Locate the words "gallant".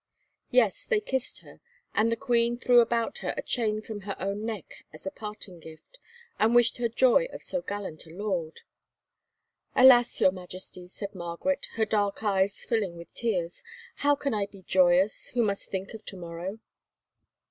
7.61-8.07